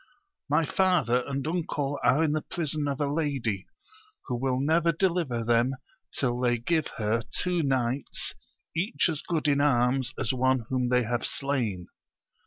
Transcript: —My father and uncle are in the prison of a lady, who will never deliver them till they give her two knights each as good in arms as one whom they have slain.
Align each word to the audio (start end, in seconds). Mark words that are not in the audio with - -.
—My 0.49 0.65
father 0.65 1.21
and 1.27 1.45
uncle 1.45 1.99
are 2.03 2.23
in 2.23 2.31
the 2.31 2.41
prison 2.41 2.87
of 2.87 2.99
a 2.99 3.05
lady, 3.13 3.67
who 4.25 4.35
will 4.35 4.59
never 4.59 4.91
deliver 4.91 5.43
them 5.43 5.75
till 6.11 6.39
they 6.39 6.57
give 6.57 6.87
her 6.97 7.21
two 7.43 7.61
knights 7.61 8.33
each 8.75 9.09
as 9.09 9.21
good 9.21 9.47
in 9.47 9.61
arms 9.61 10.15
as 10.17 10.33
one 10.33 10.61
whom 10.69 10.89
they 10.89 11.03
have 11.03 11.23
slain. 11.23 11.85